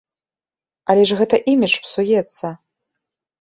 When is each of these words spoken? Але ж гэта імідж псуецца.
Але 0.93 1.03
ж 1.09 1.17
гэта 1.19 1.35
імідж 1.53 1.75
псуецца. 1.85 2.47